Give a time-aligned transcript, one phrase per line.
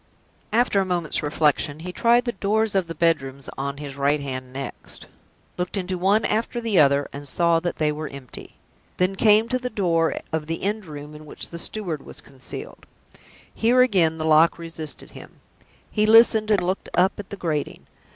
[0.51, 4.51] After a moment's reflection, he tried the doors of the bedrooms on his right hand
[4.51, 5.05] next,
[5.59, 8.55] looked into one after the other, and saw that they were empty,
[8.97, 12.87] then came to the door of the end room in which the steward was concealed.
[13.53, 15.39] Here, again, the lock resisted him.
[15.91, 17.85] He listened, and looked up at the grating.